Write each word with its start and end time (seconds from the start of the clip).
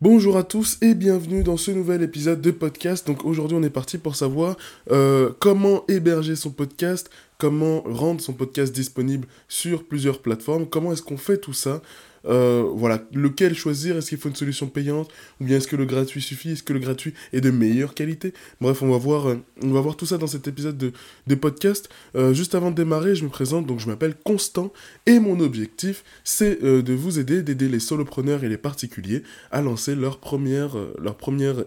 Bonjour 0.00 0.36
à 0.36 0.44
tous 0.44 0.78
et 0.80 0.94
bienvenue 0.94 1.42
dans 1.42 1.56
ce 1.56 1.72
nouvel 1.72 2.02
épisode 2.02 2.40
de 2.40 2.52
podcast. 2.52 3.04
Donc 3.04 3.24
aujourd'hui 3.24 3.56
on 3.56 3.64
est 3.64 3.68
parti 3.68 3.98
pour 3.98 4.14
savoir 4.14 4.56
euh, 4.92 5.30
comment 5.40 5.82
héberger 5.88 6.36
son 6.36 6.50
podcast, 6.50 7.10
comment 7.36 7.80
rendre 7.80 8.20
son 8.20 8.32
podcast 8.32 8.72
disponible 8.72 9.26
sur 9.48 9.82
plusieurs 9.82 10.22
plateformes, 10.22 10.66
comment 10.68 10.92
est-ce 10.92 11.02
qu'on 11.02 11.16
fait 11.16 11.38
tout 11.38 11.52
ça. 11.52 11.82
Euh, 12.26 12.64
voilà, 12.74 13.02
lequel 13.12 13.54
choisir? 13.54 13.96
Est-ce 13.96 14.10
qu'il 14.10 14.18
faut 14.18 14.28
une 14.28 14.34
solution 14.34 14.66
payante? 14.66 15.10
Ou 15.40 15.44
bien 15.44 15.58
est-ce 15.58 15.68
que 15.68 15.76
le 15.76 15.84
gratuit 15.84 16.20
suffit? 16.20 16.52
Est-ce 16.52 16.62
que 16.62 16.72
le 16.72 16.78
gratuit 16.78 17.14
est 17.32 17.40
de 17.40 17.50
meilleure 17.50 17.94
qualité? 17.94 18.34
Bref, 18.60 18.82
on 18.82 18.90
va 18.90 18.98
voir, 18.98 19.28
euh, 19.28 19.36
on 19.62 19.70
va 19.70 19.80
voir 19.80 19.96
tout 19.96 20.06
ça 20.06 20.18
dans 20.18 20.26
cet 20.26 20.48
épisode 20.48 20.78
de, 20.78 21.34
podcast. 21.34 21.88
Euh, 22.16 22.34
juste 22.34 22.54
avant 22.54 22.70
de 22.70 22.76
démarrer, 22.76 23.14
je 23.14 23.24
me 23.24 23.30
présente, 23.30 23.66
donc 23.66 23.80
je 23.80 23.86
m'appelle 23.86 24.14
Constant, 24.24 24.72
et 25.06 25.20
mon 25.20 25.40
objectif, 25.40 26.04
c'est 26.24 26.62
de 26.62 26.92
vous 26.92 27.18
aider, 27.18 27.42
d'aider 27.42 27.68
les 27.68 27.78
solopreneurs 27.78 28.42
et 28.42 28.48
les 28.48 28.56
particuliers 28.56 29.22
à 29.50 29.62
lancer 29.62 29.94
leur 29.94 30.18
première, 30.18 30.76
leur 30.98 31.16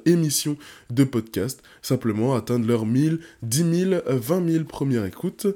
émission 0.05 0.57
de 0.89 1.03
podcast, 1.03 1.61
simplement 1.81 2.35
atteindre 2.35 2.67
leurs 2.67 2.85
1000, 2.85 3.19
10 3.43 3.89
000, 3.89 4.01
20 4.07 4.51
000 4.51 4.63
premières 4.65 5.05
écoutes. 5.05 5.47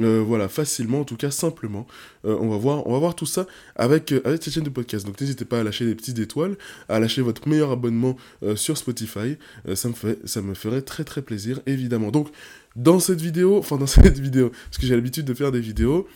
Euh, 0.00 0.22
voilà, 0.26 0.48
facilement, 0.48 1.00
en 1.00 1.04
tout 1.04 1.16
cas 1.16 1.30
simplement. 1.30 1.86
Euh, 2.24 2.36
on, 2.40 2.48
va 2.48 2.56
voir, 2.56 2.86
on 2.86 2.92
va 2.92 2.98
voir 2.98 3.14
tout 3.14 3.26
ça 3.26 3.46
avec, 3.76 4.12
euh, 4.12 4.20
avec 4.24 4.42
cette 4.42 4.54
chaîne 4.54 4.64
de 4.64 4.70
podcast. 4.70 5.06
Donc 5.06 5.20
n'hésitez 5.20 5.44
pas 5.44 5.60
à 5.60 5.62
lâcher 5.62 5.86
des 5.86 5.94
petites 5.94 6.18
étoiles, 6.18 6.56
à 6.88 6.98
lâcher 6.98 7.22
votre 7.22 7.48
meilleur 7.48 7.70
abonnement 7.70 8.16
sur 8.56 8.76
Spotify. 8.76 9.36
ça, 9.74 9.88
me 9.88 9.94
fait, 9.94 10.18
ça 10.24 10.42
me 10.42 10.54
ferait 10.54 10.82
très 10.82 11.04
très 11.04 11.22
plaisir, 11.22 11.60
évidemment. 11.66 12.10
Donc 12.10 12.28
dans 12.76 12.98
cette 12.98 13.20
vidéo, 13.20 13.56
enfin 13.58 13.76
dans 13.76 13.86
cette 13.86 14.18
vidéo, 14.18 14.50
parce 14.50 14.78
que 14.78 14.86
j'ai 14.86 14.94
l'habitude 14.94 15.24
de 15.24 15.34
faire 15.34 15.52
des 15.52 15.60
vidéos, 15.60 16.08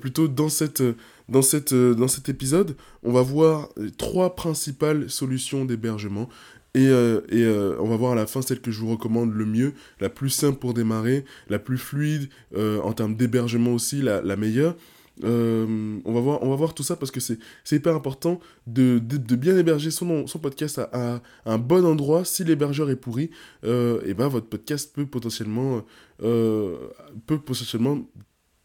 plutôt 0.00 0.28
dans, 0.28 0.50
cette, 0.50 0.82
dans, 1.28 1.40
cette, 1.40 1.72
dans 1.72 2.08
cet 2.08 2.28
épisode, 2.28 2.76
on 3.02 3.12
va 3.12 3.22
voir 3.22 3.68
trois 3.96 4.36
principales 4.36 5.08
solutions 5.08 5.64
d'hébergement 5.64 6.28
et, 6.74 6.86
euh, 6.88 7.20
euh, 7.32 7.76
on 7.80 7.88
va 7.88 7.96
voir 7.96 8.12
à 8.12 8.14
la 8.14 8.26
fin 8.26 8.42
celle 8.42 8.60
que 8.60 8.70
je 8.70 8.80
vous 8.80 8.90
recommande 8.90 9.34
le 9.34 9.44
mieux, 9.44 9.72
la 10.00 10.08
plus 10.08 10.30
simple 10.30 10.58
pour 10.58 10.74
démarrer, 10.74 11.24
la 11.48 11.58
plus 11.58 11.78
fluide 11.78 12.28
euh, 12.56 12.80
en 12.82 12.92
termes 12.92 13.16
d'hébergement 13.16 13.72
aussi, 13.72 14.02
la, 14.02 14.36
meilleure. 14.36 14.76
on, 15.22 16.00
va 16.06 16.20
voir, 16.20 16.42
on 16.42 16.50
va 16.50 16.56
voir 16.56 16.74
tout 16.74 16.84
ça 16.84 16.94
parce 16.94 17.10
que 17.10 17.18
c'est 17.18 17.38
hyper 17.72 17.94
important 17.96 18.38
de, 18.68 19.00
de, 19.00 19.36
bien 19.36 19.56
héberger 19.58 19.90
son, 19.90 20.28
son 20.28 20.38
podcast 20.38 20.78
à, 20.78 21.20
un 21.44 21.58
bon 21.58 21.84
endroit. 21.84 22.24
Si 22.24 22.44
l'hébergeur 22.44 22.88
est 22.90 22.96
pourri, 22.96 23.30
et 23.64 24.14
ben 24.14 24.28
votre 24.28 24.46
podcast 24.46 24.92
peut 24.94 25.06
potentiellement, 25.06 25.84
peut 26.18 27.38
potentiellement 27.44 27.98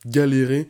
galérer 0.06 0.68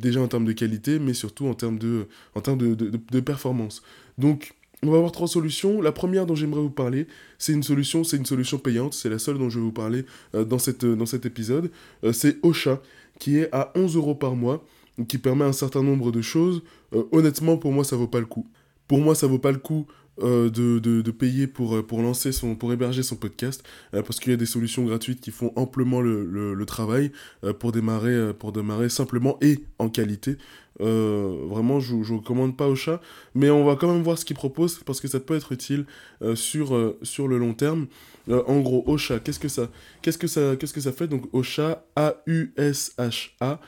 déjà 0.00 0.20
en 0.20 0.26
termes 0.26 0.46
de 0.46 0.52
qualité, 0.52 0.98
mais 0.98 1.14
surtout 1.14 1.46
en 1.46 1.54
termes 1.54 1.78
de, 1.78 2.08
en 2.34 2.40
termes 2.40 2.58
de, 2.58 2.74
de 2.74 3.20
performance. 3.20 3.82
Donc, 4.18 4.52
on 4.82 4.90
va 4.90 4.96
avoir 4.96 5.12
trois 5.12 5.28
solutions. 5.28 5.80
La 5.82 5.92
première 5.92 6.26
dont 6.26 6.34
j'aimerais 6.34 6.62
vous 6.62 6.70
parler, 6.70 7.06
c'est 7.38 7.52
une 7.52 7.62
solution, 7.62 8.04
c'est 8.04 8.16
une 8.16 8.26
solution 8.26 8.58
payante. 8.58 8.94
C'est 8.94 9.10
la 9.10 9.18
seule 9.18 9.38
dont 9.38 9.50
je 9.50 9.58
vais 9.58 9.64
vous 9.64 9.72
parler 9.72 10.04
euh, 10.34 10.44
dans, 10.44 10.58
cette, 10.58 10.84
dans 10.84 11.06
cet 11.06 11.26
épisode. 11.26 11.70
Euh, 12.04 12.12
c'est 12.12 12.38
Ocha, 12.42 12.80
qui 13.18 13.38
est 13.38 13.48
à 13.52 13.72
11 13.74 13.96
euros 13.96 14.14
par 14.14 14.36
mois, 14.36 14.64
qui 15.08 15.18
permet 15.18 15.44
un 15.44 15.52
certain 15.52 15.82
nombre 15.82 16.12
de 16.12 16.22
choses. 16.22 16.62
Euh, 16.94 17.04
honnêtement, 17.12 17.56
pour 17.56 17.72
moi, 17.72 17.84
ça 17.84 17.96
vaut 17.96 18.06
pas 18.06 18.20
le 18.20 18.26
coup. 18.26 18.46
Pour 18.88 18.98
moi, 18.98 19.14
ça 19.14 19.26
vaut 19.26 19.38
pas 19.38 19.52
le 19.52 19.58
coup 19.58 19.86
euh, 20.22 20.50
de, 20.50 20.78
de, 20.78 21.10
payer 21.10 21.46
pour, 21.46 21.76
euh, 21.76 21.82
pour 21.82 22.02
lancer 22.02 22.32
son, 22.32 22.54
pour 22.54 22.72
héberger 22.72 23.02
son 23.02 23.16
podcast, 23.16 23.62
euh, 23.94 24.02
parce 24.02 24.20
qu'il 24.20 24.30
y 24.30 24.34
a 24.34 24.36
des 24.36 24.46
solutions 24.46 24.84
gratuites 24.84 25.20
qui 25.20 25.30
font 25.30 25.52
amplement 25.56 26.00
le, 26.00 26.24
le, 26.54 26.66
travail 26.66 27.10
pour, 27.58 27.72
démarrer, 27.72 28.32
pour 28.34 28.52
démarrer 28.52 28.88
simplement 28.88 29.38
et 29.40 29.64
en 29.78 29.88
qualité. 29.88 30.36
vraiment, 30.78 31.80
je 31.80 31.94
ne 31.96 32.16
recommande 32.18 32.56
pas 32.56 32.68
au 32.68 32.76
chat, 32.76 33.00
mais 33.34 33.50
on 33.50 33.64
va 33.64 33.76
quand 33.76 33.92
même 33.92 34.02
voir 34.02 34.18
ce 34.18 34.24
qu'il 34.24 34.36
propose, 34.36 34.78
parce 34.84 35.00
que 35.00 35.08
ça 35.08 35.20
peut 35.20 35.34
être 35.34 35.52
utile 35.52 35.84
sur, 36.34 36.94
sur 37.02 37.26
le 37.26 37.38
long 37.38 37.54
terme. 37.54 37.86
en 38.30 38.60
gros, 38.60 38.84
Ocha, 38.86 39.18
qu'est-ce 39.18 39.40
que 39.40 39.48
ça, 39.48 39.68
qu'est-ce 40.02 40.18
que 40.18 40.28
ça, 40.28 40.54
qu'est-ce 40.56 40.74
que 40.74 40.80
ça 40.80 40.92
fait? 40.92 41.08
Donc 41.08 41.28
Ocha, 41.32 41.84
A-U-S-H-A, 41.96 43.60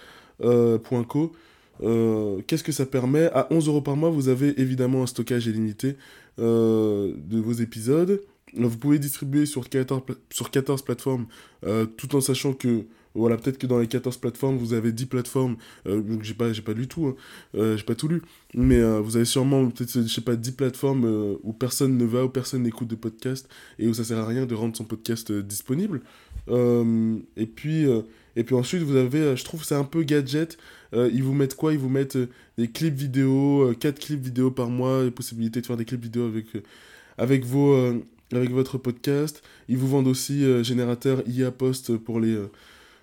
.co. 1.08 1.32
qu'est-ce 1.80 2.62
que 2.62 2.72
ça 2.72 2.86
permet? 2.86 3.24
À 3.32 3.48
11 3.50 3.68
euros 3.68 3.82
par 3.82 3.96
mois, 3.96 4.10
vous 4.10 4.28
avez 4.28 4.60
évidemment 4.60 5.02
un 5.02 5.06
stockage 5.06 5.46
illimité 5.46 5.96
euh, 6.38 7.12
de 7.16 7.38
vos 7.38 7.52
épisodes. 7.52 8.22
Vous 8.54 8.78
pouvez 8.78 8.98
distribuer 8.98 9.46
sur 9.46 9.68
14, 9.68 10.02
sur 10.30 10.50
14 10.50 10.82
plateformes, 10.82 11.26
euh, 11.66 11.86
tout 11.86 12.14
en 12.16 12.20
sachant 12.20 12.52
que, 12.52 12.84
voilà, 13.14 13.36
peut-être 13.36 13.58
que 13.58 13.66
dans 13.66 13.78
les 13.78 13.86
14 13.86 14.16
plateformes, 14.18 14.56
vous 14.56 14.72
avez 14.72 14.92
10 14.92 15.06
plateformes, 15.06 15.56
euh, 15.86 16.00
donc 16.00 16.22
j'ai 16.22 16.34
pas, 16.34 16.52
j'ai 16.52 16.62
pas 16.62 16.72
lu 16.72 16.86
tout, 16.86 17.06
hein, 17.54 17.76
j'ai 17.76 17.84
pas 17.84 17.94
tout 17.94 18.08
lu, 18.08 18.22
mais 18.54 18.80
vous 19.00 19.16
avez 19.16 19.24
sûrement, 19.24 19.68
peut-être, 19.68 20.02
je 20.02 20.08
sais 20.08 20.20
pas, 20.20 20.36
10 20.36 20.52
plateformes 20.52 21.36
où 21.42 21.52
personne 21.52 21.96
ne 21.96 22.04
va, 22.04 22.24
où 22.24 22.28
personne 22.28 22.62
n'écoute 22.62 22.88
de 22.88 22.96
podcast, 22.96 23.48
et 23.78 23.88
où 23.88 23.94
ça 23.94 24.04
sert 24.04 24.18
à 24.18 24.26
rien 24.26 24.46
de 24.46 24.54
rendre 24.54 24.76
son 24.76 24.84
podcast 24.84 25.32
disponible. 25.32 26.00
et 26.48 27.46
puis, 27.46 27.86
et 28.36 28.44
puis 28.44 28.54
ensuite, 28.54 28.82
vous 28.82 28.96
avez, 28.96 29.36
je 29.36 29.44
trouve 29.44 29.64
c'est 29.64 29.74
un 29.74 29.84
peu 29.84 30.02
gadget, 30.02 30.58
euh, 30.94 31.10
ils 31.12 31.22
vous 31.22 31.34
mettent 31.34 31.54
quoi? 31.54 31.72
Ils 31.72 31.78
vous 31.78 31.88
mettent 31.88 32.16
euh, 32.16 32.28
des 32.58 32.68
clips 32.68 32.94
vidéo, 32.94 33.72
4 33.78 33.94
euh, 33.94 33.98
clips 33.98 34.22
vidéo 34.22 34.50
par 34.50 34.68
mois, 34.68 35.04
la 35.04 35.10
possibilité 35.10 35.60
de 35.60 35.66
faire 35.66 35.76
des 35.76 35.84
clips 35.84 36.02
vidéo 36.02 36.26
avec, 36.26 36.46
avec, 37.18 37.44
vos, 37.44 37.74
avec 38.32 38.50
votre 38.50 38.78
podcast. 38.78 39.42
Ils 39.68 39.76
vous 39.76 39.88
vendent 39.88 40.08
aussi 40.08 40.44
générateur 40.64 41.22
IA 41.26 41.50
Post 41.50 41.96
pour 41.96 42.20
les, 42.20 42.36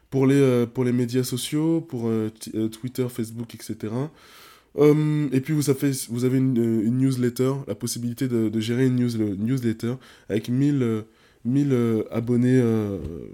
pour 0.10 0.26
les, 0.26 0.66
pour 0.74 0.84
les 0.84 0.92
médias 0.92 1.24
sociaux, 1.24 1.82
pour 1.82 2.10
Twitter, 2.72 3.08
Facebook, 3.10 3.54
etc. 3.54 3.94
et 4.78 5.42
puis 5.42 5.54
vous 5.54 5.70
avez, 5.70 5.92
vous 6.10 6.26
avez 6.26 6.38
une, 6.38 6.98
newsletter, 6.98 7.54
la 7.68 7.76
possibilité 7.76 8.28
de, 8.28 8.50
de 8.50 8.60
gérer 8.60 8.88
une 8.88 8.96
newsletter 8.96 9.96
avec 10.30 10.50
1000, 10.50 11.04
1000 11.46 12.04
abonnés, 12.12 12.62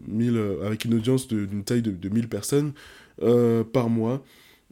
1000, 0.08 0.42
avec 0.66 0.86
une 0.86 0.96
audience 0.96 1.28
d'une 1.28 1.64
taille 1.64 1.82
de, 1.82 1.92
de 1.92 2.10
1000 2.10 2.28
personnes 2.28 2.74
par 3.72 3.90
mois. 3.90 4.24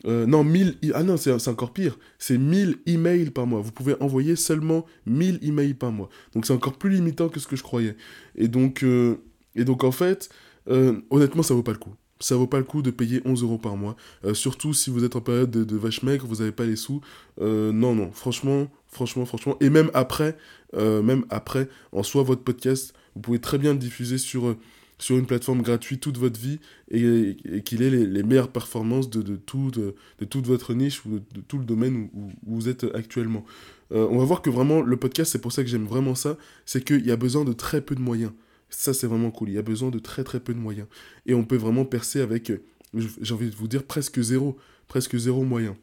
Euh, 0.06 0.26
non, 0.26 0.44
1000. 0.44 0.78
Ah 0.94 1.04
non, 1.04 1.18
c'est 1.18 1.48
encore 1.48 1.72
pire. 1.72 1.98
C'est 2.20 2.38
1000 2.38 2.80
emails 2.86 3.30
par 3.30 3.48
mois. 3.48 3.62
Vous 3.62 3.72
pouvez 3.72 3.96
envoyer 4.02 4.36
seulement 4.36 4.86
1000 5.06 5.40
emails 5.44 5.74
par 5.74 5.92
mois. 5.92 6.10
Donc 6.34 6.46
c'est 6.46 6.54
encore 6.54 6.74
plus 6.74 6.90
limitant 6.90 7.30
que 7.30 7.40
ce 7.40 7.48
que 7.48 7.56
je 7.56 7.64
croyais. 7.64 7.96
Et 8.36 8.48
donc, 8.48 8.84
euh, 8.84 9.16
et 9.56 9.64
donc 9.64 9.84
en 9.84 9.92
fait, 9.92 10.30
euh, 10.70 11.02
honnêtement, 11.10 11.44
ça 11.44 11.54
vaut 11.54 11.64
pas 11.64 11.72
le 11.72 11.78
coup. 11.78 11.94
Ça 12.20 12.36
vaut 12.36 12.48
pas 12.48 12.58
le 12.58 12.64
coup 12.64 12.82
de 12.82 12.92
payer 12.92 13.22
11 13.26 13.44
euros 13.44 13.58
par 13.58 13.76
mois. 13.76 13.98
surtout 14.34 14.74
si 14.74 14.90
vous 14.90 15.04
êtes 15.04 15.18
en 15.18 15.22
période 15.22 15.52
de, 15.52 15.76
vache 15.76 16.04
maigre, 16.04 16.26
vous 16.26 16.38
n'avez 16.38 16.54
pas 16.54 16.64
les 16.64 16.78
sous. 16.78 17.02
non, 17.42 17.96
non, 17.96 18.12
franchement, 18.12 18.68
franchement, 18.88 19.26
franchement. 19.26 19.58
Et 19.60 19.70
même 19.70 19.92
après, 19.94 20.38
même 20.74 21.26
après, 21.30 21.68
en 21.92 22.02
soi, 22.02 22.24
votre 22.24 22.44
podcast, 22.44 22.94
vous 23.16 23.22
pouvez 23.22 23.40
très 23.40 23.58
bien 23.58 23.74
le 23.74 23.80
diffuser 23.80 24.18
sur 24.18 24.56
sur 25.04 25.18
une 25.18 25.26
plateforme 25.26 25.62
gratuite 25.62 26.02
toute 26.02 26.18
votre 26.18 26.40
vie 26.40 26.60
et, 26.90 27.36
qu'il 27.66 27.82
ait 27.82 27.90
les, 27.90 28.24
meilleures 28.24 28.52
performances 28.52 29.10
de, 29.10 29.22
de, 29.22 29.36
tout, 29.36 29.70
de, 29.72 29.96
toute 30.26 30.48
votre 30.48 30.74
niche 30.74 31.06
ou 31.06 31.20
de, 31.20 31.42
tout 31.42 31.58
le 31.58 31.66
domaine 31.66 32.10
où, 32.14 32.32
vous 32.48 32.70
êtes 32.70 32.86
actuellement. 32.96 33.44
Euh, 33.92 34.08
on 34.10 34.18
va 34.18 34.24
voir 34.24 34.42
que 34.42 34.50
vraiment 34.50 34.82
le 34.82 34.98
podcast, 34.98 35.32
c'est 35.32 35.42
pour 35.42 35.52
ça 35.52 35.64
que 35.64 35.70
j'aime 35.70 35.86
vraiment 35.86 36.16
ça, 36.16 36.38
c'est 36.66 36.84
qu'il 36.84 37.06
y 37.06 37.12
a 37.12 37.18
besoin 37.18 37.44
de 37.44 37.54
très 37.54 37.82
peu 37.82 37.96
de 37.96 38.02
moyens. 38.02 38.32
Ça, 38.76 38.94
c'est 38.94 39.08
vraiment 39.08 39.32
cool. 39.32 39.50
Il 39.50 39.56
y 39.56 39.58
a 39.58 39.64
besoin 39.64 39.90
de 39.90 40.00
très 40.00 40.24
très 40.24 40.40
peu 40.40 40.54
de 40.54 40.60
moyens. 40.60 40.88
Et 41.26 41.34
on 41.34 41.44
peut 41.44 41.56
vraiment 41.56 41.86
percer 41.86 42.22
avec, 42.22 42.52
j'ai 42.94 43.34
envie 43.34 43.50
de 43.50 43.56
vous 43.56 43.68
dire, 43.68 43.84
presque 43.84 44.20
zéro. 44.22 44.58
Presque 44.88 45.18
zéro 45.18 45.44
moyen. 45.44 45.78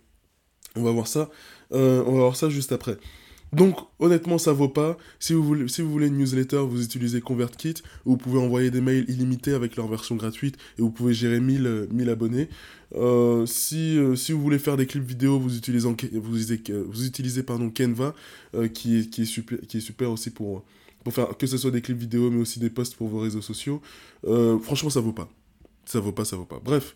On 0.77 0.83
va 0.83 0.91
voir 0.91 1.07
ça. 1.07 1.31
Euh, 1.73 2.33
ça 2.33 2.49
juste 2.49 2.73
après. 2.73 2.99
Donc, 3.53 3.77
honnêtement, 3.99 4.39
ça 4.39 4.53
vaut 4.53 4.69
pas. 4.69 4.97
Si 5.19 5.33
vous 5.33 5.43
voulez, 5.43 6.07
une 6.07 6.19
newsletter, 6.19 6.63
vous 6.69 6.85
utilisez 6.85 7.21
ConvertKit. 7.21 7.75
Vous 8.05 8.17
pouvez 8.17 8.39
envoyer 8.39 8.71
des 8.71 8.81
mails 8.81 9.05
illimités 9.09 9.53
avec 9.53 9.77
leur 9.77 9.89
version 9.89 10.15
gratuite 10.15 10.57
et 10.79 10.83
vous 10.83 10.91
pouvez 10.91 11.15
gérer 11.15 11.41
1000, 11.41 11.89
1000 11.91 12.09
euh, 12.09 12.13
abonnés. 12.13 12.49
Euh, 12.95 13.47
si, 13.47 13.99
euh, 13.99 14.15
vous 14.31 14.41
voulez 14.41 14.59
faire 14.59 14.77
des 14.77 14.87
clips 14.87 15.05
vidéo, 15.05 15.39
vous 15.41 15.57
utilisez, 15.57 15.89
vous 16.15 17.07
utilisez, 17.07 17.45
Canva, 17.45 18.15
qui, 18.73 18.99
est, 18.99 19.11
qui, 19.11 19.23
est 19.23 19.25
super, 19.25 19.59
qui 19.67 19.79
est 19.79 19.81
super 19.81 20.11
aussi 20.13 20.31
pour, 20.31 20.65
pour 21.05 21.13
faire 21.15 21.37
que 21.37 21.47
ce 21.47 21.57
soit 21.57 21.71
des 21.71 21.81
clips 21.81 21.99
vidéo, 21.99 22.31
mais 22.31 22.41
aussi 22.41 22.59
des 22.61 22.71
posts 22.71 22.97
pour 22.97 23.09
vos 23.09 23.21
réseaux 23.21 23.43
sociaux. 23.43 23.81
franchement, 24.63 24.91
ça 24.91 25.01
vaut 25.01 25.13
pas. 25.13 25.29
Ça 25.85 26.01
vaut 26.01 26.13
pas, 26.13 26.25
ça 26.25 26.37
vaut 26.37 26.45
pas. 26.45 26.61
Bref, 26.63 26.95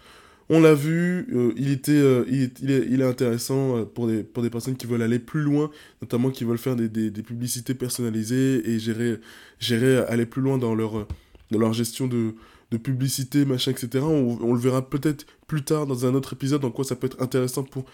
on 0.50 0.60
l'a 0.60 0.74
vu, 0.74 1.26
euh, 1.32 1.52
il, 1.56 1.70
était, 1.70 1.92
euh, 1.92 2.24
il, 2.28 2.42
est, 2.42 2.60
il, 2.60 3.00
est, 3.00 3.04
intéressant 3.04 3.78
euh, 3.78 3.84
pour 3.84 4.06
des, 4.06 4.22
pour 4.22 4.42
des 4.42 4.50
personnes 4.50 4.76
qui 4.76 4.86
veulent 4.86 5.02
aller 5.02 5.18
plus 5.18 5.40
loin, 5.40 5.70
notamment 6.02 6.30
qui 6.30 6.44
veulent 6.44 6.58
faire 6.58 6.76
des, 6.76 6.88
des, 6.88 7.22
publicités 7.22 7.74
personnalisées 7.74 8.68
et 8.68 8.78
gérer, 8.78 9.20
gérer, 9.58 9.98
aller 10.06 10.26
plus 10.26 10.42
loin 10.42 10.58
dans 10.58 10.74
leur, 10.74 11.06
dans 11.50 11.58
leur 11.58 11.72
gestion 11.72 12.06
de, 12.06 12.34
de 12.70 12.76
publicité, 12.76 13.46
machin, 13.46 13.70
etc. 13.70 14.04
On, 14.04 14.52
le 14.52 14.60
verra 14.60 14.88
peut-être 14.88 15.24
plus 15.46 15.64
tard 15.64 15.86
dans 15.86 16.04
un 16.04 16.14
autre 16.14 16.34
épisode 16.34 16.64
en 16.64 16.70
quoi 16.70 16.84
ça 16.84 16.96
peut 16.96 17.06
être 17.06 17.22
intéressant 17.22 17.62
pour 17.62 17.84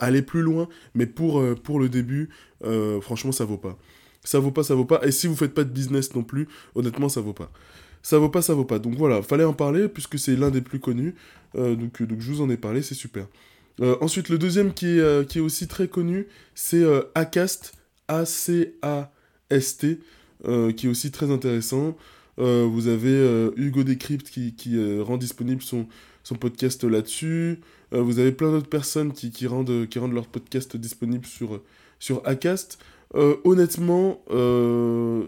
aller 0.00 0.22
plus 0.22 0.40
loin, 0.40 0.66
mais 0.94 1.04
pour, 1.04 1.44
pour 1.62 1.78
le 1.78 1.90
début, 1.90 2.30
franchement, 3.02 3.32
ça 3.32 3.44
vaut 3.44 3.58
pas. 3.58 3.78
Ça 4.24 4.38
vaut 4.38 4.50
pas, 4.50 4.62
ça 4.62 4.74
vaut 4.74 4.84
pas. 4.84 5.00
Et 5.04 5.10
si 5.10 5.26
vous 5.26 5.36
faites 5.36 5.54
pas 5.54 5.64
de 5.64 5.70
business 5.70 6.14
non 6.14 6.22
plus, 6.22 6.48
honnêtement, 6.74 7.08
ça 7.08 7.20
vaut 7.20 7.32
pas 7.32 7.50
ça 8.02 8.18
vaut 8.18 8.28
pas, 8.28 8.42
ça 8.42 8.54
vaut 8.54 8.64
pas. 8.64 8.78
Donc 8.78 8.94
voilà, 8.94 9.22
fallait 9.22 9.44
en 9.44 9.52
parler 9.52 9.88
puisque 9.88 10.18
c'est 10.18 10.36
l'un 10.36 10.50
des 10.50 10.60
plus 10.60 10.80
connus. 10.80 11.14
Euh, 11.56 11.74
donc, 11.74 12.02
donc 12.02 12.20
je 12.20 12.32
vous 12.32 12.40
en 12.40 12.50
ai 12.50 12.56
parlé, 12.56 12.82
c'est 12.82 12.94
super. 12.94 13.26
Euh, 13.80 13.96
ensuite, 14.00 14.28
le 14.28 14.38
deuxième 14.38 14.72
qui 14.72 14.86
est, 14.86 15.00
euh, 15.00 15.24
aussi 15.42 15.68
très 15.68 15.88
connu, 15.88 16.26
c'est 16.54 16.84
Acast, 17.14 17.74
A-C-A. 18.08 19.12
ST, 19.50 19.98
qui 20.76 20.86
est 20.86 20.90
aussi 20.90 21.10
très 21.10 21.30
intéressant. 21.30 21.96
vous 22.36 22.88
avez 22.88 23.48
Hugo 23.56 23.82
Decrypt 23.82 24.28
qui, 24.28 25.00
rend 25.00 25.16
disponible 25.16 25.62
son, 25.62 25.86
podcast 26.38 26.84
là-dessus. 26.84 27.60
vous 27.92 28.18
avez 28.18 28.32
plein 28.32 28.50
d'autres 28.50 28.68
personnes 28.68 29.12
qui, 29.14 29.46
rendent, 29.46 29.88
leur 30.12 30.26
podcast 30.26 30.76
disponible 30.76 31.24
sur 31.98 32.22
Acast. 32.26 32.78
Honnêtement, 33.14 34.22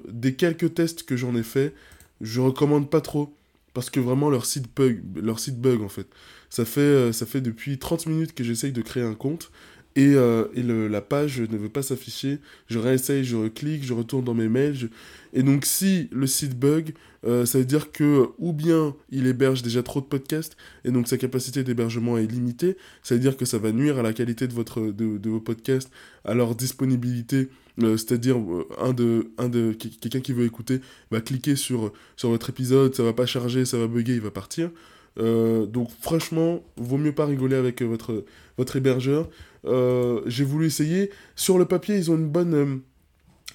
des 0.08 0.34
quelques 0.34 0.74
tests 0.74 1.02
que 1.04 1.16
j'en 1.16 1.34
ai 1.34 1.42
fait, 1.42 1.74
je 2.20 2.40
recommande 2.40 2.90
pas 2.90 3.00
trop 3.00 3.34
parce 3.74 3.90
que 3.90 4.00
vraiment 4.00 4.30
leur 4.30 4.46
site 4.46 4.66
bug, 4.74 5.00
leur 5.16 5.38
site 5.38 5.60
bug 5.60 5.82
en 5.82 5.88
fait. 5.88 6.06
Ça 6.48 6.64
fait, 6.64 6.80
euh, 6.80 7.12
ça 7.12 7.26
fait 7.26 7.40
depuis 7.40 7.78
30 7.78 8.06
minutes 8.06 8.34
que 8.34 8.42
j'essaye 8.42 8.72
de 8.72 8.82
créer 8.82 9.04
un 9.04 9.14
compte 9.14 9.50
et, 9.96 10.14
euh, 10.14 10.44
et 10.54 10.62
le, 10.62 10.88
la 10.88 11.00
page 11.00 11.40
ne 11.40 11.56
veut 11.56 11.68
pas 11.68 11.82
s'afficher. 11.82 12.38
Je 12.68 12.78
réessaye, 12.78 13.24
je 13.24 13.36
reclique, 13.36 13.84
je 13.84 13.92
retourne 13.92 14.24
dans 14.24 14.34
mes 14.34 14.48
mails. 14.48 14.88
Et 15.32 15.42
donc 15.42 15.64
si 15.64 16.08
le 16.12 16.26
site 16.26 16.58
bug, 16.58 16.94
euh, 17.26 17.44
ça 17.44 17.58
veut 17.58 17.64
dire 17.64 17.92
que 17.92 18.28
ou 18.38 18.52
bien 18.52 18.94
il 19.10 19.26
héberge 19.26 19.62
déjà 19.62 19.82
trop 19.82 20.00
de 20.00 20.06
podcasts 20.06 20.56
et 20.84 20.90
donc 20.90 21.06
sa 21.06 21.18
capacité 21.18 21.64
d'hébergement 21.64 22.18
est 22.18 22.26
limitée. 22.26 22.76
Ça 23.02 23.14
veut 23.14 23.20
dire 23.20 23.36
que 23.36 23.44
ça 23.44 23.58
va 23.58 23.72
nuire 23.72 23.98
à 23.98 24.02
la 24.02 24.12
qualité 24.12 24.46
de, 24.46 24.54
votre, 24.54 24.80
de, 24.80 25.28
vos 25.28 25.40
podcasts, 25.40 25.90
à 26.24 26.34
leur 26.34 26.54
disponibilité 26.54 27.48
euh, 27.82 27.96
c'est-à-dire, 27.96 28.36
un 28.78 28.92
de, 28.92 29.30
un 29.38 29.48
de 29.48 29.72
quelqu'un 29.72 30.20
qui 30.20 30.32
veut 30.32 30.44
écouter 30.44 30.80
va 31.10 31.20
cliquer 31.20 31.56
sur, 31.56 31.92
sur 32.16 32.28
votre 32.28 32.50
épisode, 32.50 32.94
ça 32.94 33.02
va 33.02 33.12
pas 33.12 33.26
charger, 33.26 33.64
ça 33.64 33.78
va 33.78 33.86
bugger, 33.86 34.14
il 34.14 34.20
va 34.20 34.30
partir. 34.30 34.70
Euh, 35.20 35.66
donc 35.66 35.90
franchement, 36.00 36.62
vaut 36.76 36.96
mieux 36.96 37.14
pas 37.14 37.26
rigoler 37.26 37.56
avec 37.56 37.82
votre, 37.82 38.24
votre 38.58 38.76
hébergeur. 38.76 39.28
J'ai 39.64 40.44
voulu 40.44 40.66
essayer. 40.66 41.10
Sur 41.36 41.58
le 41.58 41.64
papier, 41.66 41.96
ils 41.96 42.10
ont 42.10 42.16
une 42.16 42.28
bonne... 42.28 42.80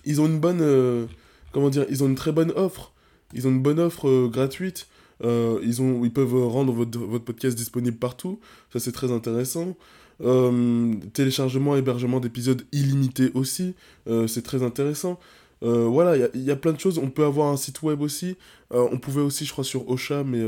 ils 0.05 0.21
ont 0.21 0.27
une 0.27 0.39
bonne... 0.39 1.07
comment 1.51 1.69
dire 1.69 1.85
Ils 1.89 2.03
ont 2.03 2.07
une 2.07 2.15
très 2.15 2.31
bonne 2.31 2.51
offre. 2.55 2.93
Ils 3.33 3.47
ont 3.47 3.51
une 3.51 3.61
bonne 3.61 3.79
offre 3.79 4.27
gratuite. 4.27 4.87
ils, 5.23 5.81
ont, 5.81 6.05
ils 6.05 6.13
peuvent 6.13 6.47
rendre 6.47 6.71
votre, 6.71 6.99
votre 6.99 7.25
podcast 7.25 7.57
disponible 7.57 7.97
partout. 7.97 8.39
Ça, 8.71 8.79
c'est 8.79 8.91
très 8.91 9.11
intéressant. 9.11 9.75
Euh, 10.21 10.95
téléchargement, 11.13 11.75
hébergement 11.75 12.19
d'épisodes 12.19 12.63
illimités 12.71 13.31
aussi, 13.33 13.75
euh, 14.07 14.27
c'est 14.27 14.43
très 14.43 14.63
intéressant. 14.63 15.19
Euh, 15.65 15.85
voilà, 15.87 16.29
il 16.33 16.43
y, 16.43 16.51
a 16.51 16.55
plein 16.55 16.73
de 16.73 16.79
choses. 16.79 16.99
On 16.99 17.09
peut 17.09 17.25
avoir 17.25 17.51
un 17.51 17.57
site 17.57 17.81
web 17.81 18.01
aussi. 18.01 18.37
on 18.71 18.97
pouvait 18.97 19.21
aussi, 19.21 19.45
je 19.45 19.51
crois, 19.51 19.63
sur 19.63 19.89
Ocha, 19.89 20.23
mais 20.23 20.41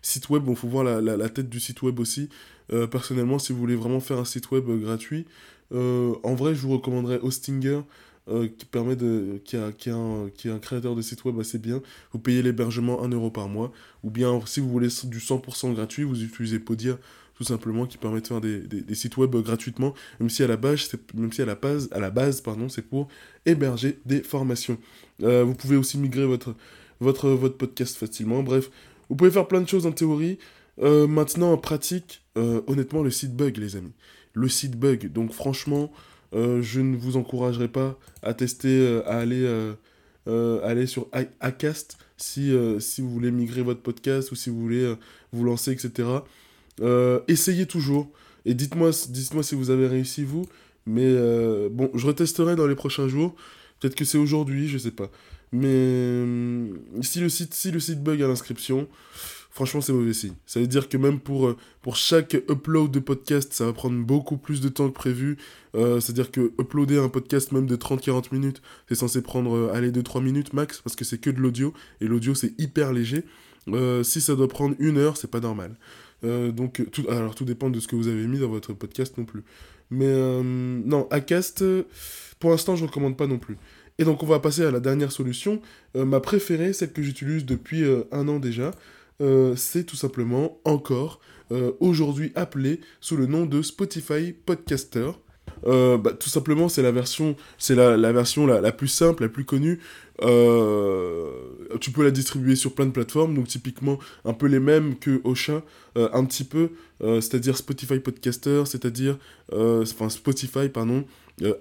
site 0.00 0.30
web, 0.30 0.44
il 0.48 0.56
faut 0.56 0.68
voir 0.68 0.84
la, 0.84 1.28
tête 1.28 1.48
du 1.48 1.60
site 1.60 1.82
web 1.82 2.00
aussi. 2.00 2.28
personnellement, 2.90 3.38
si 3.38 3.52
vous 3.52 3.58
voulez 3.58 3.76
vraiment 3.76 4.00
faire 4.00 4.18
un 4.18 4.24
site 4.24 4.50
web 4.50 4.64
gratuit, 4.82 5.26
en 5.72 6.34
vrai, 6.34 6.54
je 6.54 6.62
vous 6.62 6.72
recommanderais 6.72 7.20
Hostinger. 7.20 7.82
qui 8.26 8.66
permet 8.66 8.96
de 8.96 9.40
qui, 9.44 9.56
a, 9.56 9.66
un, 9.66 10.30
qui 10.34 10.48
est 10.48 10.50
un 10.50 10.58
créateur 10.58 10.94
de 10.94 11.02
site 11.02 11.24
web 11.24 11.40
assez 11.40 11.58
bien 11.58 11.82
vous 12.12 12.20
payez 12.20 12.40
l'hébergement 12.40 13.02
1 13.02 13.08
euro 13.08 13.32
par 13.32 13.48
mois 13.48 13.72
ou 14.04 14.10
bien 14.10 14.40
si 14.46 14.60
vous 14.60 14.70
voulez 14.70 14.86
du 14.86 15.18
100% 15.18 15.74
gratuit 15.74 16.04
vous 16.04 16.22
utilisez 16.22 16.60
Podia 16.60 16.98
tout 17.34 17.44
simplement, 17.44 17.86
qui 17.86 17.98
permet 17.98 18.20
de 18.20 18.26
faire 18.26 18.40
des, 18.40 18.60
des, 18.60 18.94
sites 18.94 19.16
web 19.16 19.34
gratuitement, 19.36 19.94
même 20.20 20.30
si 20.30 20.42
à 20.42 20.46
la 20.46 20.56
base, 20.56 20.90
même 21.14 21.32
si 21.32 21.42
à 21.42 21.46
la 21.46 21.54
base, 21.54 21.88
à 21.92 22.00
la 22.00 22.10
base 22.10 22.40
pardon, 22.40 22.68
c'est 22.68 22.82
pour 22.82 23.08
héberger 23.46 23.98
des 24.04 24.22
formations. 24.22 24.78
Euh, 25.22 25.42
vous 25.44 25.54
pouvez 25.54 25.76
aussi 25.76 25.98
migrer 25.98 26.26
votre, 26.26 26.54
votre, 27.00 27.30
votre 27.30 27.56
podcast 27.56 27.96
facilement. 27.96 28.42
Bref, 28.42 28.70
vous 29.08 29.16
pouvez 29.16 29.30
faire 29.30 29.48
plein 29.48 29.60
de 29.60 29.68
choses 29.68 29.86
en 29.86 29.92
théorie. 29.92 30.38
Euh, 30.80 31.06
maintenant, 31.06 31.52
en 31.52 31.58
pratique, 31.58 32.22
euh, 32.36 32.60
honnêtement, 32.66 33.02
le 33.02 33.10
site 33.10 33.34
bug, 33.34 33.56
les 33.56 33.76
amis. 33.76 33.92
Le 34.34 34.48
site 34.48 34.78
bug. 34.78 35.12
Donc, 35.12 35.32
franchement, 35.32 35.92
je 36.32 36.80
ne 36.80 36.96
vous 36.96 37.18
encouragerai 37.18 37.68
pas 37.68 37.98
à 38.22 38.32
tester, 38.32 39.02
à 39.04 39.18
aller, 39.18 39.46
aller 40.26 40.86
sur 40.86 41.08
Acast 41.40 41.98
si, 42.16 42.56
si 42.78 43.02
vous 43.02 43.10
voulez 43.10 43.30
migrer 43.30 43.60
votre 43.60 43.82
podcast 43.82 44.32
ou 44.32 44.34
si 44.34 44.48
vous 44.48 44.58
voulez 44.58 44.94
vous 45.32 45.44
lancer, 45.44 45.72
etc. 45.72 46.08
Euh, 46.82 47.20
essayez 47.28 47.66
toujours. 47.66 48.10
Et 48.44 48.54
dites-moi 48.54 48.90
dites 49.08 49.42
si 49.42 49.54
vous 49.54 49.70
avez 49.70 49.86
réussi, 49.86 50.24
vous. 50.24 50.46
Mais 50.86 51.04
euh, 51.04 51.68
bon, 51.70 51.90
je 51.94 52.06
retesterai 52.06 52.56
dans 52.56 52.66
les 52.66 52.74
prochains 52.74 53.08
jours. 53.08 53.34
Peut-être 53.80 53.94
que 53.94 54.04
c'est 54.04 54.18
aujourd'hui, 54.18 54.68
je 54.68 54.78
sais 54.78 54.90
pas. 54.90 55.10
Mais 55.52 55.68
euh, 55.68 56.68
si, 57.02 57.20
le 57.20 57.28
site, 57.28 57.54
si 57.54 57.70
le 57.70 57.78
site 57.78 58.02
bug 58.02 58.20
à 58.22 58.26
l'inscription, 58.26 58.88
franchement, 59.50 59.80
c'est 59.80 59.92
mauvais 59.92 60.12
signe. 60.12 60.34
Ça 60.46 60.60
veut 60.60 60.66
dire 60.66 60.88
que 60.88 60.96
même 60.96 61.20
pour, 61.20 61.56
chaque 61.94 62.34
upload 62.48 62.90
de 62.90 63.00
podcast, 63.00 63.52
ça 63.52 63.66
va 63.66 63.72
prendre 63.72 64.02
beaucoup 64.02 64.38
plus 64.38 64.60
de 64.60 64.68
temps 64.68 64.88
que 64.88 64.94
prévu. 64.94 65.36
C'est-à-dire 65.74 66.30
que 66.30 66.52
uploader 66.60 66.98
un 66.98 67.08
podcast 67.08 67.52
même 67.52 67.66
de 67.66 67.76
30-40 67.76 68.32
minutes, 68.32 68.62
c'est 68.88 68.94
censé 68.94 69.20
prendre, 69.20 69.70
aller 69.72 69.90
2-3 69.90 70.22
minutes 70.22 70.52
max, 70.52 70.80
parce 70.80 70.96
que 70.96 71.04
c'est 71.04 71.18
que 71.18 71.30
de 71.30 71.38
l'audio. 71.38 71.74
Et 72.00 72.06
l'audio, 72.06 72.34
c'est 72.34 72.58
hyper 72.58 72.92
léger. 72.92 73.24
si 74.02 74.20
ça 74.20 74.34
doit 74.34 74.48
prendre 74.48 74.74
une 74.78 74.96
heure, 74.96 75.16
c'est 75.16 75.30
pas 75.30 75.40
normal. 75.40 75.76
Euh, 76.24 76.52
donc, 76.52 76.82
tout, 76.92 77.04
alors 77.08 77.34
tout 77.34 77.44
dépend 77.44 77.70
de 77.70 77.80
ce 77.80 77.88
que 77.88 77.96
vous 77.96 78.08
avez 78.08 78.26
mis 78.26 78.38
dans 78.38 78.48
votre 78.48 78.72
podcast 78.72 79.18
non 79.18 79.24
plus. 79.24 79.42
Mais 79.90 80.06
euh, 80.06 80.42
non, 80.42 81.06
Acast, 81.10 81.64
pour 82.38 82.50
l'instant, 82.50 82.76
je 82.76 82.82
ne 82.82 82.88
recommande 82.88 83.16
pas 83.16 83.26
non 83.26 83.38
plus. 83.38 83.58
Et 83.98 84.04
donc, 84.04 84.22
on 84.22 84.26
va 84.26 84.38
passer 84.38 84.64
à 84.64 84.70
la 84.70 84.80
dernière 84.80 85.12
solution. 85.12 85.60
Euh, 85.96 86.04
ma 86.04 86.20
préférée, 86.20 86.72
celle 86.72 86.92
que 86.92 87.02
j'utilise 87.02 87.44
depuis 87.44 87.84
un 88.10 88.28
an 88.28 88.38
déjà, 88.38 88.72
c'est 89.54 89.84
tout 89.84 89.94
simplement 89.94 90.58
encore 90.64 91.20
aujourd'hui 91.78 92.32
appelée 92.34 92.80
sous 93.00 93.16
le 93.16 93.26
nom 93.26 93.46
de 93.46 93.62
Spotify 93.62 94.32
Podcaster. 94.32 95.12
Euh, 95.66 95.96
bah, 95.96 96.12
tout 96.12 96.28
simplement, 96.28 96.68
c'est 96.68 96.82
la 96.82 96.92
version, 96.92 97.36
c'est 97.58 97.74
la, 97.74 97.96
la, 97.96 98.12
version 98.12 98.46
la, 98.46 98.60
la, 98.60 98.72
plus 98.72 98.88
simple, 98.88 99.22
la 99.22 99.28
plus 99.28 99.44
connue. 99.44 99.80
Euh, 100.22 101.30
tu 101.80 101.90
peux 101.90 102.04
la 102.04 102.10
distribuer 102.10 102.54
sur 102.54 102.74
plein 102.74 102.86
de 102.86 102.90
plateformes, 102.90 103.34
donc 103.34 103.48
typiquement 103.48 103.98
un 104.24 104.34
peu 104.34 104.46
les 104.46 104.60
mêmes 104.60 104.96
que 104.98 105.20
Ocha, 105.24 105.62
euh, 105.96 106.08
un 106.12 106.24
petit 106.24 106.44
peu, 106.44 106.70
c'est-à-dire 107.00 107.56
Spotify 107.56 107.98
Podcaster, 107.98 108.62
c'est-à-dire, 108.64 109.18
enfin 109.52 110.08
Spotify, 110.08 110.68
pardon, 110.68 111.04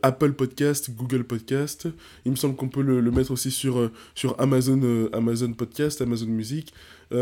Apple 0.04 0.34
Podcast, 0.34 0.92
Google 0.92 1.24
Podcast. 1.24 1.88
Il 2.26 2.32
me 2.32 2.36
semble 2.36 2.56
qu'on 2.56 2.70
peut 2.70 2.84
le, 2.84 3.02
le, 3.02 3.10
mettre 3.10 3.32
aussi 3.32 3.50
sur, 3.50 3.90
sur 4.14 4.40
Amazon, 4.40 5.10
Amazon 5.14 5.54
Podcast, 5.54 6.00
Amazon 6.02 6.28
Music. 6.28 6.72
et 7.12 7.16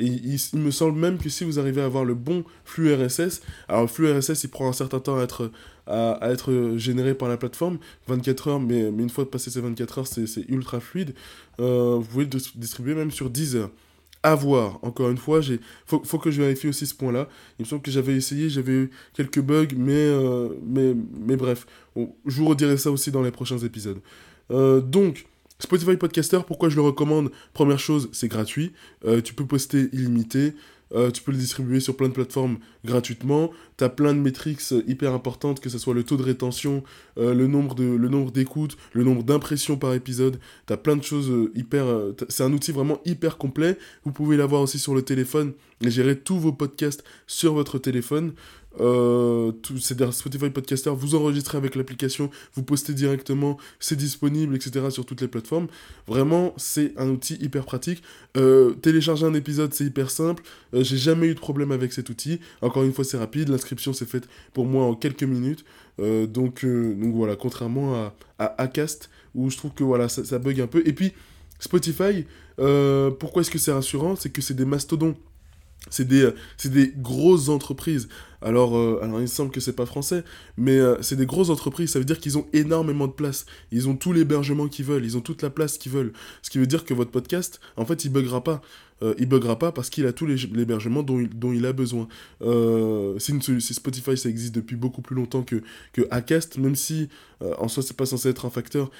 il, 0.00 0.34
il, 0.54 0.58
me 0.60 0.70
semble 0.70 0.98
même 0.98 1.18
que 1.18 1.28
si 1.28 1.44
vous 1.44 1.58
arrivez 1.58 1.82
à 1.82 1.84
avoir 1.84 2.06
le 2.06 2.14
bon 2.14 2.42
flux 2.64 2.94
RSS, 2.94 3.42
alors 3.68 3.82
le 3.82 3.88
flux 3.88 4.10
RSS 4.10 4.44
il 4.44 4.48
prend 4.48 4.66
un 4.66 4.72
certain 4.72 5.00
temps 5.00 5.18
à 5.18 5.22
être, 5.24 5.50
à, 5.88 6.30
être 6.30 6.74
généré 6.76 7.14
par 7.14 7.28
la 7.28 7.36
plateforme, 7.36 7.78
24 8.06 8.48
heures, 8.48 8.60
mais, 8.60 8.90
mais 8.90 9.02
une 9.02 9.10
fois 9.10 9.28
passé 9.30 9.50
ces 9.50 9.60
24 9.60 9.98
heures, 9.98 10.06
c'est 10.06 10.48
ultra 10.48 10.80
fluide. 10.80 11.14
Euh, 11.60 11.96
vous 11.98 12.04
pouvez 12.04 12.24
le 12.24 12.30
distribuer 12.56 12.94
même 12.94 13.10
sur 13.10 13.30
10 13.30 13.56
heures. 13.56 13.70
À 14.22 14.34
voir, 14.34 14.80
encore 14.82 15.10
une 15.10 15.16
fois, 15.16 15.40
il 15.48 15.60
faut, 15.86 16.02
faut, 16.04 16.18
que 16.18 16.30
je 16.30 16.42
vérifie 16.42 16.68
aussi 16.68 16.86
ce 16.86 16.94
point-là. 16.94 17.28
Il 17.58 17.62
me 17.62 17.68
semble 17.68 17.82
que 17.82 17.90
j'avais 17.90 18.16
essayé, 18.16 18.50
j'avais 18.50 18.72
eu 18.72 18.90
quelques 19.14 19.40
bugs, 19.40 19.68
mais, 19.76 19.92
euh, 19.92 20.48
mais, 20.66 20.94
mais 21.20 21.36
bref, 21.36 21.66
je 21.96 22.36
vous 22.36 22.46
redirai 22.46 22.76
ça 22.76 22.90
aussi 22.90 23.12
dans 23.12 23.22
les 23.22 23.30
prochains 23.30 23.58
épisodes. 23.58 24.00
Euh, 24.50 24.80
donc, 24.80 25.26
Spotify 25.60 25.96
Podcaster, 25.96 26.40
pourquoi 26.46 26.68
je 26.68 26.76
le 26.76 26.82
recommande? 26.82 27.30
Première 27.52 27.78
chose, 27.78 28.08
c'est 28.12 28.28
gratuit. 28.28 28.72
tu 29.24 29.34
peux 29.34 29.46
poster 29.46 29.88
illimité. 29.92 30.54
Euh, 30.94 31.10
tu 31.10 31.22
peux 31.22 31.32
le 31.32 31.38
distribuer 31.38 31.80
sur 31.80 31.96
plein 31.96 32.08
de 32.08 32.14
plateformes 32.14 32.58
gratuitement. 32.84 33.50
Tu 33.76 33.84
as 33.84 33.88
plein 33.88 34.14
de 34.14 34.20
métriques 34.20 34.60
hyper 34.86 35.12
importantes, 35.12 35.60
que 35.60 35.68
ce 35.68 35.78
soit 35.78 35.94
le 35.94 36.04
taux 36.04 36.16
de 36.16 36.22
rétention, 36.22 36.82
euh, 37.18 37.34
le 37.34 37.46
nombre 37.46 38.30
d'écoutes, 38.30 38.76
le 38.92 39.04
nombre 39.04 39.22
d'impressions 39.22 39.76
par 39.76 39.94
épisode. 39.94 40.38
Tu 40.66 40.72
as 40.72 40.76
plein 40.76 40.96
de 40.96 41.02
choses 41.02 41.30
euh, 41.30 41.52
hyper... 41.54 41.86
c'est 42.28 42.42
un 42.42 42.52
outil 42.52 42.72
vraiment 42.72 43.00
hyper 43.04 43.38
complet. 43.38 43.78
Vous 44.04 44.12
pouvez 44.12 44.36
l'avoir 44.36 44.62
aussi 44.62 44.78
sur 44.78 44.94
le 44.94 45.02
téléphone 45.02 45.52
et 45.84 45.90
gérer 45.90 46.18
tous 46.18 46.38
vos 46.38 46.52
podcasts 46.52 47.04
sur 47.26 47.54
votre 47.54 47.78
téléphone. 47.78 48.32
Euh, 48.80 49.52
c'est 49.80 49.98
Spotify 50.12 50.50
Podcaster, 50.50 50.90
vous 50.90 51.14
enregistrez 51.14 51.58
avec 51.58 51.74
l'application, 51.74 52.30
vous 52.54 52.62
postez 52.62 52.94
directement, 52.94 53.58
c'est 53.80 53.96
disponible, 53.96 54.54
etc. 54.54 54.90
sur 54.90 55.04
toutes 55.04 55.20
les 55.20 55.28
plateformes. 55.28 55.66
Vraiment, 56.06 56.54
c'est 56.56 56.92
un 56.96 57.08
outil 57.08 57.36
hyper 57.40 57.64
pratique. 57.64 58.02
Euh, 58.36 58.72
télécharger 58.74 59.26
un 59.26 59.34
épisode, 59.34 59.74
c'est 59.74 59.84
hyper 59.84 60.10
simple. 60.10 60.42
Euh, 60.74 60.82
j'ai 60.82 60.96
jamais 60.96 61.26
eu 61.28 61.34
de 61.34 61.40
problème 61.40 61.72
avec 61.72 61.92
cet 61.92 62.08
outil. 62.10 62.40
Encore 62.62 62.84
une 62.84 62.92
fois, 62.92 63.04
c'est 63.04 63.18
rapide. 63.18 63.48
L'inscription 63.48 63.92
s'est 63.92 64.06
faite 64.06 64.28
pour 64.52 64.66
moi 64.66 64.84
en 64.84 64.94
quelques 64.94 65.24
minutes. 65.24 65.64
donc, 65.98 66.64
voilà, 66.64 67.34
contrairement 67.34 67.96
à, 67.96 68.14
à 68.38 68.62
Acast, 68.62 69.10
où 69.34 69.50
je 69.50 69.56
trouve 69.56 69.72
que 69.72 69.84
ça, 70.08 70.24
ça 70.24 70.38
bug 70.38 70.60
un 70.60 70.68
peu. 70.68 70.82
Et 70.86 70.92
puis, 70.92 71.12
Spotify, 71.58 72.24
pourquoi 72.56 73.42
est-ce 73.42 73.50
que 73.50 73.58
c'est 73.58 73.72
rassurant? 73.72 74.14
C'est 74.14 74.30
que 74.30 74.40
c'est 74.40 74.54
des 74.54 74.64
mastodons. 74.64 75.16
C'est 75.90 76.06
des, 76.06 76.92
grosses 76.96 77.48
entreprises. 77.48 78.08
Alors, 78.40 78.76
euh, 78.76 79.00
alors 79.02 79.20
il 79.20 79.28
semble 79.28 79.50
que 79.50 79.58
c'est 79.58 79.72
pas 79.72 79.86
français, 79.86 80.22
mais 80.56 80.78
euh, 80.78 81.02
c'est 81.02 81.16
des 81.16 81.26
grosses 81.26 81.50
entreprises. 81.50 81.90
Ça 81.90 81.98
veut 81.98 82.04
dire 82.04 82.20
qu'ils 82.20 82.38
ont 82.38 82.46
énormément 82.52 83.06
de 83.08 83.12
place. 83.12 83.46
Ils 83.72 83.88
ont 83.88 83.96
tout 83.96 84.12
l'hébergement 84.12 84.68
qu'ils 84.68 84.84
veulent. 84.84 85.04
Ils 85.04 85.16
ont 85.16 85.20
toute 85.20 85.42
la 85.42 85.50
place 85.50 85.76
qu'ils 85.76 85.92
veulent. 85.92 86.12
Ce 86.42 86.50
qui 86.50 86.58
veut 86.58 86.66
dire 86.66 86.84
que 86.84 86.94
votre 86.94 87.10
podcast, 87.10 87.60
en 87.76 87.84
fait, 87.84 88.04
il 88.04 88.10
buggera 88.10 88.44
pas. 88.44 88.60
Euh, 89.00 89.14
il 89.18 89.26
buggera 89.26 89.58
pas 89.58 89.70
parce 89.70 89.90
qu'il 89.90 90.06
a 90.06 90.12
tout 90.12 90.26
l'hébergement 90.26 91.04
dont, 91.04 91.24
dont, 91.34 91.52
il 91.52 91.66
a 91.66 91.72
besoin. 91.72 92.08
si, 93.18 93.74
Spotify, 93.74 94.16
ça 94.16 94.28
existe 94.28 94.54
depuis 94.54 94.76
beaucoup 94.76 95.02
plus 95.02 95.16
longtemps 95.16 95.42
que, 95.42 95.62
que 95.92 96.02
Acast, 96.10 96.58
même 96.58 96.76
si 96.76 97.08
en 97.40 97.68
soi, 97.68 97.84
c'est 97.84 97.96
pas 97.96 98.06
censé 98.06 98.28
être 98.28 98.46
un 98.46 98.50
facteur, 98.50 98.90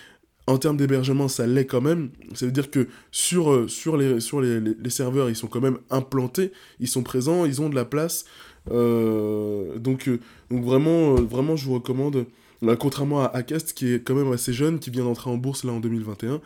En 0.49 0.57
termes 0.57 0.79
d'hébergement, 0.79 1.29
ça 1.29 1.47
l'est 1.47 1.67
quand 1.67 1.83
même. 1.83 2.09
Ça 2.33 2.47
veut 2.47 2.53
dire 2.53 2.71
que 2.71 2.89
sur, 3.11 3.53
euh, 3.53 3.69
sur, 3.69 3.99
les, 3.99 4.19
sur 4.19 4.41
les, 4.41 4.61
les, 4.61 4.91
serveurs, 4.91 5.29
ils 5.29 5.37
sont 5.37 5.47
quand 5.47 5.61
même 5.61 5.77
implantés, 5.91 6.53
ils 6.81 6.89
sont 6.89 7.03
présents, 7.03 7.45
ils 7.45 7.61
ont 7.61 7.69
de 7.69 7.75
la 7.75 7.85
place. 7.85 8.25
Euh, 8.71 9.79
donc, 9.79 10.09
euh, 10.09 10.21
donc 10.51 10.65
vraiment, 10.65 11.17
vraiment, 11.17 11.55
je 11.55 11.67
vous 11.67 11.75
recommande, 11.75 12.25
contrairement 12.81 13.21
à 13.21 13.27
Acast, 13.27 13.75
qui 13.75 13.93
est 13.93 14.01
quand 14.01 14.15
même 14.15 14.33
assez 14.33 14.55
jeune, 14.55 14.79
qui 14.79 14.89
vient 14.89 15.05
d'entrer 15.05 15.29
en 15.29 15.37
bourse 15.37 15.65
là 15.65 15.73
en 15.73 15.81
2021. 15.81 16.41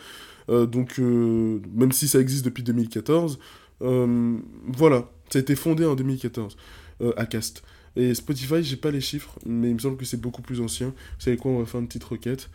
donc, 0.67 0.99
même 0.99 1.93
si 1.93 2.09
ça 2.09 2.19
existe 2.19 2.45
depuis 2.45 2.65
2014, 2.65 3.39
voilà, 3.79 5.09
ça 5.31 5.39
a 5.39 5.43
été 5.43 5.55
fondé 5.55 5.85
en 5.87 5.95
2014, 5.95 6.57
Acast. 7.17 7.63
Et 7.95 8.15
Spotify, 8.15 8.65
j'ai 8.65 8.77
pas 8.77 8.91
les 8.91 9.01
chiffres, 9.01 9.39
mais 9.47 9.69
il 9.69 9.75
me 9.75 9.79
semble 9.79 9.97
que 9.97 10.05
c'est 10.05 10.21
beaucoup 10.21 10.43
plus 10.43 10.61
ancien. 10.61 10.89
Vous 10.89 11.21
savez 11.21 11.37
quoi, 11.37 11.53
on 11.53 11.61
va 11.61 11.67
faire 11.67 11.81
une 11.81 11.87
petite 11.87 12.05
requête. 12.05 12.51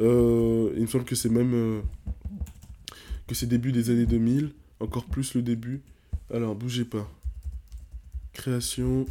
Euh, 0.00 0.72
il 0.74 0.82
me 0.82 0.86
semble 0.86 1.04
que 1.04 1.14
c'est 1.14 1.28
même. 1.28 1.54
Euh, 1.54 1.80
que 3.26 3.34
c'est 3.34 3.46
début 3.46 3.72
des 3.72 3.90
années 3.90 4.06
2000, 4.06 4.52
encore 4.80 5.04
plus 5.04 5.34
le 5.34 5.42
début. 5.42 5.82
Alors, 6.32 6.54
bougez 6.54 6.84
pas. 6.84 7.08
Création 8.32 9.06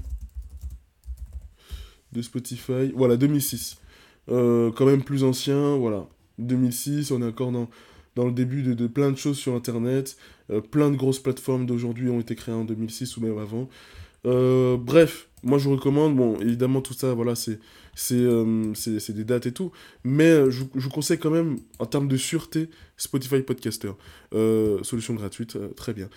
de 2.11 2.21
Spotify. 2.21 2.91
Voilà, 2.95 3.15
2006. 3.15 3.77
Euh, 4.29 4.71
quand 4.71 4.85
même 4.85 5.03
plus 5.03 5.23
ancien, 5.23 5.77
voilà. 5.77 6.07
2006, 6.39 7.11
on 7.11 7.21
est 7.21 7.25
encore 7.25 7.51
dans, 7.51 7.69
dans 8.15 8.25
le 8.25 8.31
début 8.31 8.63
de, 8.63 8.73
de 8.73 8.88
plein 8.88 9.11
de 9.11 9.17
choses 9.17 9.38
sur 9.38 9.55
Internet. 9.55 10.17
plein 10.71 10.89
de 10.89 10.97
grosses 10.97 11.19
plateformes 11.19 11.65
d'aujourd'hui 11.65 12.09
ont 12.09 12.19
été 12.19 12.35
créées 12.35 12.55
en 12.55 12.65
2006 12.65 13.17
ou 13.17 13.21
même 13.21 13.38
avant. 13.38 13.69
Bref, 14.23 15.29
moi 15.43 15.57
je 15.57 15.65
vous 15.65 15.75
recommande, 15.75 16.15
bon, 16.15 16.39
évidemment 16.39 16.81
tout 16.81 16.93
ça, 16.93 17.13
voilà, 17.13 17.35
c'est 17.35 17.59
euh, 18.11 18.73
des 19.09 19.23
dates 19.23 19.45
et 19.45 19.51
tout. 19.51 19.71
Mais 20.03 20.29
euh, 20.29 20.49
je, 20.49 20.63
je, 20.75 20.81
vous 20.81 20.89
conseille 20.89 21.17
quand 21.17 21.31
même, 21.31 21.57
en 21.79 21.85
termes 21.85 22.07
de 22.07 22.17
sûreté, 22.17 22.69
Spotify 22.97 23.41
Podcaster. 23.41 23.91
Euh, 24.33 24.81
solution 24.83 25.13
gratuite, 25.13 25.57
très 25.75 25.93
bien. 25.93 26.09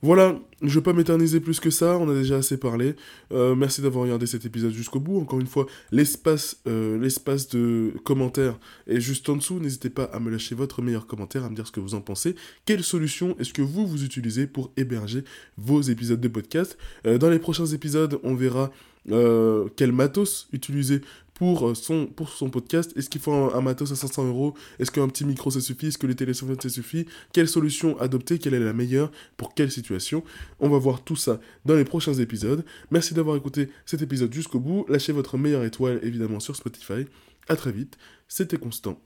Voilà, 0.00 0.38
je 0.62 0.66
ne 0.66 0.72
vais 0.74 0.80
pas 0.80 0.92
m'éterniser 0.92 1.40
plus 1.40 1.58
que 1.58 1.70
ça, 1.70 1.98
on 1.98 2.08
a 2.08 2.14
déjà 2.14 2.36
assez 2.36 2.56
parlé. 2.56 2.94
merci 3.32 3.82
d'avoir 3.82 4.04
regardé 4.04 4.26
cet 4.26 4.46
épisode 4.46 4.72
jusqu'au 4.72 5.00
bout. 5.00 5.18
Encore 5.18 5.40
une 5.40 5.48
fois, 5.48 5.66
l'espace 5.90 6.62
l'espace 6.66 7.48
de 7.48 7.92
commentaires 8.04 8.58
est 8.86 9.00
juste 9.00 9.28
en 9.28 9.34
dessous. 9.34 9.58
N'hésitez 9.58 9.90
pas 9.90 10.04
à 10.04 10.20
me 10.20 10.30
lâcher 10.30 10.54
votre 10.54 10.82
meilleur 10.82 11.08
commentaire, 11.08 11.44
à 11.44 11.50
me 11.50 11.56
dire 11.56 11.66
ce 11.66 11.72
que 11.72 11.80
vous 11.80 11.96
en 11.96 12.00
pensez. 12.00 12.36
Quelle 12.64 12.84
solution 12.84 13.36
est-ce 13.40 13.52
que 13.52 13.62
vous, 13.62 13.88
vous 13.88 14.04
utilisez 14.04 14.46
pour 14.46 14.70
héberger 14.76 15.24
vos 15.56 15.80
épisodes 15.82 16.20
de 16.20 16.28
podcast? 16.28 16.78
Dans 17.04 17.30
les 17.30 17.40
prochains 17.40 17.66
épisodes, 17.66 18.20
on 18.22 18.34
verra 18.34 18.70
euh, 19.10 19.68
quel 19.76 19.92
matos 19.92 20.48
utiliser 20.52 21.00
pour 21.38 21.68
euh, 21.68 21.74
son, 21.74 22.06
pour 22.06 22.28
son 22.28 22.50
podcast. 22.50 22.92
Est-ce 22.96 23.08
qu'il 23.08 23.20
faut 23.20 23.32
un, 23.32 23.60
matos 23.60 23.92
à 23.92 23.96
500 23.96 24.26
euros? 24.26 24.54
Est-ce 24.78 24.90
qu'un 24.90 25.08
petit 25.08 25.24
micro 25.24 25.50
ça 25.50 25.60
suffit? 25.60 25.86
Est-ce 25.86 25.98
que 25.98 26.06
les 26.06 26.16
téléphones 26.16 26.60
ça 26.60 26.68
suffit? 26.68 27.06
Quelle 27.32 27.48
solution 27.48 27.98
adopter? 28.00 28.38
Quelle 28.38 28.54
est 28.54 28.60
la 28.60 28.72
meilleure? 28.72 29.10
Pour 29.36 29.54
quelle 29.54 29.70
situation? 29.70 30.22
On 30.60 30.68
va 30.68 30.78
voir 30.78 31.02
tout 31.02 31.16
ça 31.16 31.40
dans 31.64 31.74
les 31.74 31.84
prochains 31.84 32.14
épisodes. 32.14 32.64
Merci 32.90 33.14
d'avoir 33.14 33.36
écouté 33.36 33.70
cet 33.86 34.02
épisode 34.02 34.32
jusqu'au 34.32 34.60
bout. 34.60 34.84
Lâchez 34.88 35.12
votre 35.12 35.38
meilleure 35.38 35.64
étoile 35.64 36.00
évidemment 36.02 36.40
sur 36.40 36.56
Spotify. 36.56 37.06
A 37.48 37.56
très 37.56 37.72
vite. 37.72 37.96
C'était 38.26 38.58
Constant. 38.58 39.00